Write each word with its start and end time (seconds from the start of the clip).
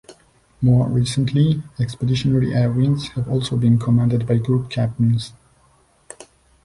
More 0.63 0.89
recently, 0.89 1.61
expeditionary 1.79 2.55
air 2.55 2.71
wings 2.71 3.09
have 3.09 3.29
also 3.29 3.55
been 3.55 3.77
commanded 3.77 4.25
by 4.25 4.37
group 4.37 4.67
captains. 4.71 5.33